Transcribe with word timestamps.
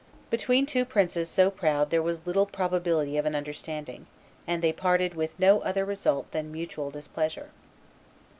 Between 0.31 0.65
two 0.65 0.83
princes 0.83 1.29
so 1.29 1.51
proud 1.51 1.91
there 1.91 2.01
was 2.01 2.25
little 2.25 2.47
probability 2.47 3.17
of 3.19 3.27
an 3.27 3.35
understanding; 3.35 4.07
and 4.47 4.63
they 4.63 4.73
parted 4.73 5.13
with 5.13 5.37
no 5.39 5.59
other 5.59 5.85
result 5.85 6.31
than 6.31 6.51
mutual 6.51 6.89
displeasure. 6.89 7.51